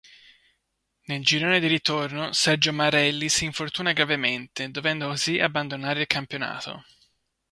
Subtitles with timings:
[1.03, 6.83] Nel girone di ritorno Sergio Marelli si infortuna gravemente, dovendo così abbandonare il campionato.